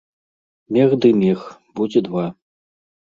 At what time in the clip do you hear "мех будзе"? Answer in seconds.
1.19-1.99